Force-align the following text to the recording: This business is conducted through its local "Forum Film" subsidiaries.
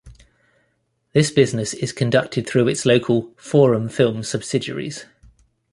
This 1.13 1.29
business 1.29 1.75
is 1.75 1.93
conducted 1.93 2.49
through 2.49 2.69
its 2.69 2.87
local 2.87 3.35
"Forum 3.37 3.87
Film" 3.87 4.23
subsidiaries. 4.23 5.05